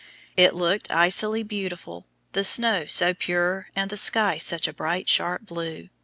[0.35, 5.45] It looked icily beautiful, the snow so pure and the sky such a bright, sharp
[5.45, 5.89] blue!